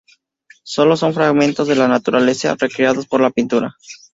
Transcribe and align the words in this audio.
Sólo 0.63 0.97
son 0.97 1.13
fragmentos 1.13 1.67
de 1.67 1.75
naturaleza 1.75 2.55
recreados 2.59 3.05
por 3.05 3.21
la 3.21 3.29
pintura. 3.29 3.77